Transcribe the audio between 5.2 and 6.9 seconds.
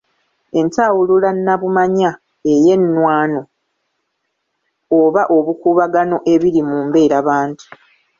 obukuubagano ebiri mu